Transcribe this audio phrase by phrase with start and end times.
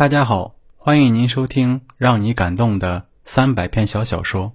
[0.00, 4.52] 大家好，欢迎您收听让你感动的三百篇小小说，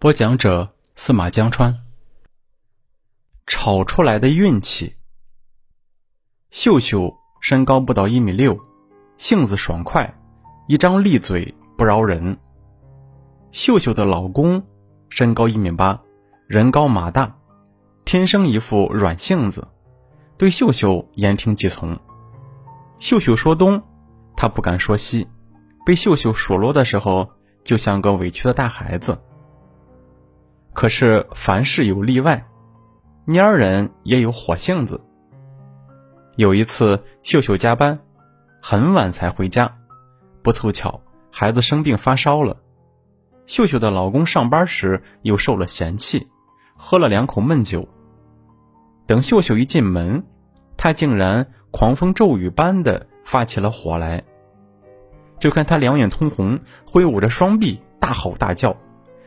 [0.00, 1.84] 播讲者司马江川。
[3.46, 4.96] 炒出来的运气。
[6.50, 8.58] 秀秀身高不到一米六，
[9.16, 10.12] 性子爽快，
[10.66, 12.36] 一张利嘴不饶人。
[13.52, 14.60] 秀秀的老公
[15.08, 16.02] 身高一米八，
[16.48, 17.36] 人高马大，
[18.04, 19.68] 天生一副软性子，
[20.36, 21.96] 对秀秀言听计从。
[22.98, 23.80] 秀秀说东。
[24.44, 25.26] 他不敢说西，
[25.86, 27.30] 被秀秀数落的时候，
[27.64, 29.18] 就像个委屈的大孩子。
[30.74, 32.46] 可是凡事有例外，
[33.26, 35.00] 蔫人也有火性子。
[36.36, 37.98] 有一次，秀秀加班，
[38.60, 39.78] 很晚才回家，
[40.42, 41.00] 不凑巧，
[41.30, 42.58] 孩子生病发烧了。
[43.46, 46.28] 秀秀的老公上班时又受了嫌弃，
[46.76, 47.88] 喝了两口闷酒。
[49.06, 50.22] 等秀秀一进门，
[50.76, 54.22] 他竟然狂风骤雨般的发起了火来。
[55.38, 58.76] 就看他两眼通红，挥舞着双臂，大吼大叫，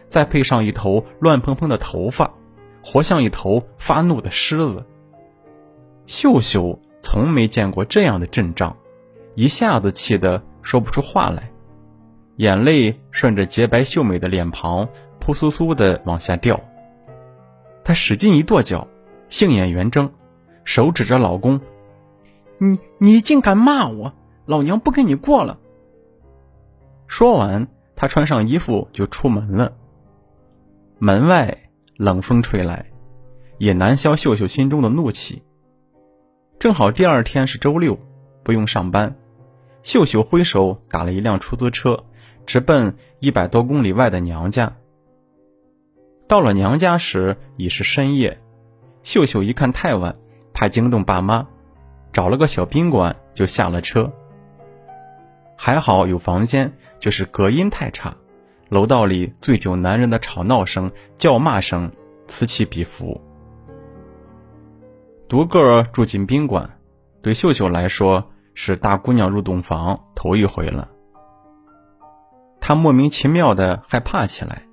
[0.08, 2.34] 再配上一头乱蓬蓬的头发，
[2.84, 4.86] 活像一头发怒的狮子。
[6.06, 8.78] 秀秀从没见过这样的阵仗，
[9.36, 11.52] 一下子气得说不出话来，
[12.38, 14.88] 眼泪顺着洁白秀美的脸庞
[15.20, 16.60] 扑簌簌的往下掉。
[17.84, 18.88] 她使劲一跺脚，
[19.30, 20.10] 杏眼圆睁，
[20.64, 21.62] 手指着老公
[22.58, 24.14] ：“你你竟敢骂我，
[24.45, 25.60] 老娘不跟你过了！”
[27.08, 29.74] 说完，他穿上衣服就出门了。
[31.00, 31.58] 门外
[31.96, 32.86] 冷风吹来，
[33.58, 35.42] 也难消秀秀心中的怒气。
[36.60, 37.98] 正好第二天是周六，
[38.44, 39.16] 不用上班，
[39.84, 42.04] 秀秀挥手打了一辆出租车，
[42.46, 44.76] 直奔一百多公里外的娘家。
[46.28, 48.42] 到了娘家时已是深夜，
[49.02, 50.16] 秀秀一看太晚，
[50.52, 51.48] 怕惊动爸妈，
[52.12, 54.12] 找了个小宾馆就下了车。
[55.56, 56.74] 还好有房间。
[57.00, 58.16] 就是隔音太差，
[58.70, 61.92] 楼道里醉酒男人的吵闹声、叫骂声
[62.28, 63.22] 此起彼伏。
[65.27, 66.80] 独个住进宾馆，
[67.22, 70.89] 对秀秀来说是大姑娘入洞房头一回了。
[72.60, 74.64] 她莫名其妙的害怕起来。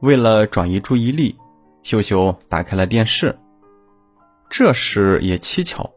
[0.00, 1.38] 为了转移注意力，
[1.82, 3.38] 秀秀打开了电视。
[4.48, 5.90] 这时也蹊跷，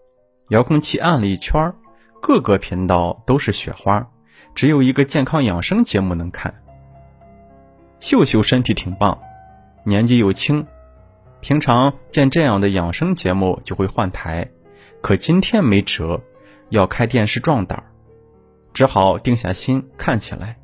[0.50, 1.74] 遥控器按了一圈，
[2.22, 4.08] 各个频道都是雪花。
[4.54, 6.54] 只有一个健康养生节目能看。
[8.00, 9.18] 秀秀身体挺棒，
[9.84, 10.66] 年纪又轻，
[11.40, 14.50] 平常见这样的养生节目就会换台，
[15.02, 16.22] 可今天没辙，
[16.70, 17.82] 要开电视壮胆，
[18.74, 20.58] 只好定下心看起来。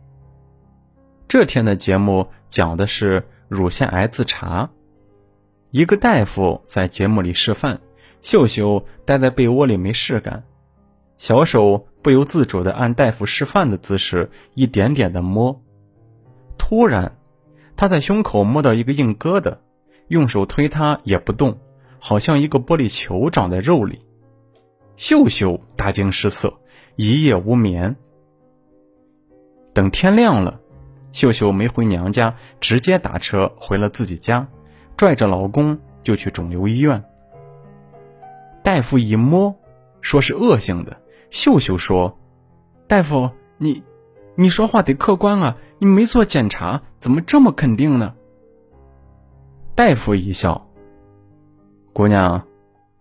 [1.27, 4.69] 这天的节目讲的是乳腺癌自查，
[5.71, 7.79] 一个大夫在节目里示范，
[8.21, 10.43] 秀秀待在被窝里没事干，
[11.17, 11.88] 小手。
[12.01, 15.61] 不由自主地按大夫示范的姿势一点点地摸，
[16.57, 17.17] 突然，
[17.75, 19.57] 他在胸口摸到一个硬疙瘩，
[20.07, 21.57] 用手推它也不动，
[21.99, 24.05] 好像一个玻璃球长在肉里。
[24.95, 26.53] 秀秀大惊失色，
[26.95, 27.95] 一夜无眠。
[29.73, 30.59] 等天亮了，
[31.11, 34.47] 秀秀没回娘家，直接打车回了自己家，
[34.97, 37.03] 拽着老公就去肿瘤医院。
[38.63, 39.55] 大夫一摸，
[40.01, 40.97] 说是恶性的。
[41.29, 42.17] 秀秀说
[42.87, 43.83] ：“大夫，你，
[44.35, 45.55] 你说话得客观啊！
[45.77, 48.13] 你没做检查，怎么这么肯定呢？”
[49.75, 50.67] 大夫一笑
[51.93, 52.45] ：“姑娘，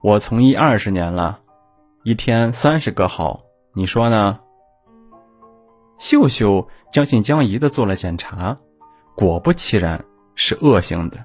[0.01, 1.41] 我从医二十年了，
[2.05, 3.41] 一天三十个好，
[3.75, 4.39] 你说呢？”
[5.99, 8.57] 秀秀将信将疑的做了检查，
[9.17, 10.05] 果不其然，
[10.37, 11.19] 是恶性的。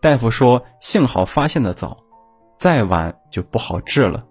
[0.00, 1.98] 大夫说：“幸好发现的早，
[2.56, 4.24] 再晚就不好治了。”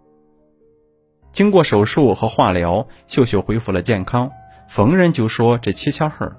[1.39, 4.29] 经过手术和化疗，秀秀恢复了健康。
[4.67, 6.35] 逢人就说这蹊跷事儿，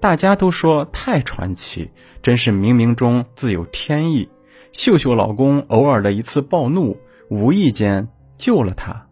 [0.00, 4.28] 大家都说太传奇，真是冥冥中自有天意。
[4.72, 6.96] 秀秀老公偶尔的一次暴怒，
[7.30, 9.06] 无意间救了她。